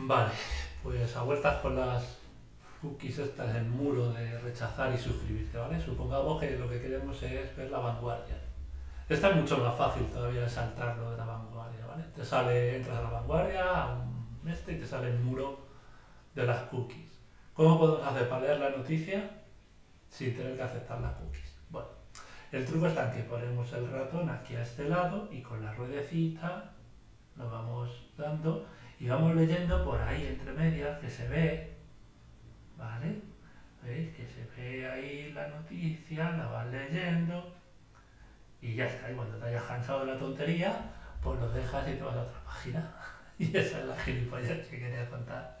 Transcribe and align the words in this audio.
Vale, 0.00 0.30
pues 0.80 1.16
a 1.16 1.24
vueltas 1.24 1.56
con 1.60 1.74
las 1.74 2.18
cookies 2.80 3.18
estas 3.18 3.56
en 3.56 3.68
muro 3.68 4.12
de 4.12 4.38
rechazar 4.38 4.94
y 4.94 4.96
suscribirte, 4.96 5.58
¿vale? 5.58 5.80
Supongamos 5.80 6.38
que 6.38 6.56
lo 6.56 6.70
que 6.70 6.80
queremos 6.80 7.20
es 7.24 7.56
ver 7.56 7.68
la 7.68 7.80
vanguardia. 7.80 8.36
Esta 9.08 9.30
es 9.30 9.36
mucho 9.36 9.58
más 9.58 9.74
fácil 9.74 10.06
todavía 10.06 10.42
de 10.42 10.48
saltarlo 10.48 11.10
de 11.10 11.16
la 11.16 11.24
vanguardia, 11.24 11.84
¿vale? 11.84 12.04
Te 12.14 12.24
sale, 12.24 12.76
entras 12.76 12.96
a 12.96 13.02
la 13.02 13.10
vanguardia, 13.10 13.82
a 13.82 13.94
un 13.96 14.48
este 14.48 14.74
y 14.74 14.78
te 14.78 14.86
sale 14.86 15.08
el 15.08 15.18
muro 15.18 15.66
de 16.32 16.46
las 16.46 16.62
cookies. 16.68 17.18
¿Cómo 17.52 17.76
podemos 17.76 18.06
hacer 18.06 18.28
para 18.28 18.42
leer 18.42 18.60
la 18.60 18.70
noticia 18.70 19.28
sin 20.08 20.36
tener 20.36 20.56
que 20.56 20.62
aceptar 20.62 21.00
las 21.00 21.14
cookies? 21.14 21.56
Bueno, 21.70 21.88
el 22.52 22.64
truco 22.64 22.86
está 22.86 23.10
en 23.10 23.16
que 23.16 23.28
ponemos 23.28 23.72
el 23.72 23.90
ratón 23.90 24.30
aquí 24.30 24.54
a 24.54 24.62
este 24.62 24.88
lado 24.88 25.28
y 25.32 25.42
con 25.42 25.60
la 25.64 25.74
ruedecita 25.74 26.70
lo 27.34 27.50
vamos 27.50 27.90
dando 28.16 28.64
y 29.00 29.08
vamos 29.08 29.34
leyendo 29.34 29.84
por 29.84 30.00
ahí 30.00 30.26
entre 30.26 30.52
medias 30.52 30.98
que 30.98 31.08
se 31.08 31.28
ve, 31.28 31.76
¿vale? 32.76 33.22
¿Veis? 33.82 34.14
Que 34.16 34.26
se 34.26 34.48
ve 34.56 34.90
ahí 34.90 35.32
la 35.32 35.48
noticia, 35.48 36.32
la 36.32 36.46
vas 36.46 36.66
leyendo 36.66 37.54
y 38.60 38.74
ya 38.74 38.86
está. 38.86 39.10
Y 39.10 39.14
cuando 39.14 39.36
te 39.38 39.46
hayas 39.46 39.62
cansado 39.62 40.00
de 40.00 40.12
la 40.12 40.18
tontería, 40.18 40.90
pues 41.22 41.38
lo 41.38 41.48
dejas 41.50 41.88
y 41.88 41.92
te 41.92 42.02
vas 42.02 42.16
a 42.16 42.22
otra 42.22 42.40
página. 42.44 42.94
Y 43.40 43.56
esa 43.56 43.78
es 43.78 43.84
la 43.84 43.96
gilipollas 43.96 44.66
que 44.66 44.80
quería 44.80 45.08
contar. 45.08 45.60